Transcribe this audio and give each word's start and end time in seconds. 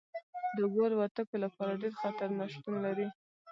د 0.55 0.57
اوبو 0.65 0.81
الوتکو 0.89 1.35
لپاره 1.45 1.79
ډیر 1.81 1.93
خطرونه 2.01 2.43
شتون 2.53 2.75
لري 2.85 3.07